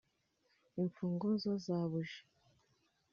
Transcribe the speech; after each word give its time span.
Imfunguzo 0.81 1.51
za 1.65 1.77
buji, 1.91 2.19